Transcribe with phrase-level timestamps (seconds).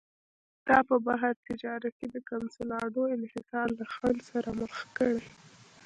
[0.67, 5.21] دا په بهر تجارت کې د کنسولاډو انحصار له خنډ سره مخ کړي.